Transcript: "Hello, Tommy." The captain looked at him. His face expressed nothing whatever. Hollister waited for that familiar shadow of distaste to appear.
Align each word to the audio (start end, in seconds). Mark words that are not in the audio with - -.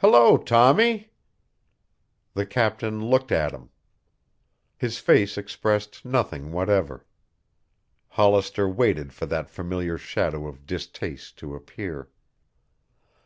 "Hello, 0.00 0.36
Tommy." 0.36 1.08
The 2.34 2.44
captain 2.44 3.02
looked 3.06 3.32
at 3.32 3.52
him. 3.54 3.70
His 4.76 4.98
face 4.98 5.38
expressed 5.38 6.04
nothing 6.04 6.52
whatever. 6.52 7.06
Hollister 8.08 8.68
waited 8.68 9.14
for 9.14 9.24
that 9.24 9.48
familiar 9.48 9.96
shadow 9.96 10.46
of 10.46 10.66
distaste 10.66 11.38
to 11.38 11.54
appear. 11.54 12.10